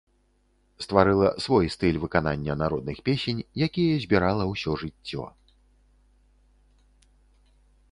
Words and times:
Стварыла 0.85 1.27
свой 1.45 1.65
стыль 1.75 1.99
выканання 2.05 2.53
народных 2.63 2.97
песень, 3.11 3.45
якія 3.67 4.01
збірала 4.07 4.43
ўсё 4.55 4.77
жыццё. 4.85 5.29